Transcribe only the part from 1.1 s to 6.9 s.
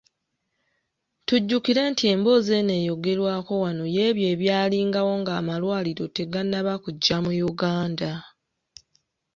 Tujjukire nti emboozi eno eyogerwako wano y’ebyo ebyalingawo ng’amalwaliro tegannaba